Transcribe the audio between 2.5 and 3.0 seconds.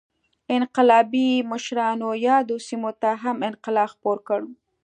سیمو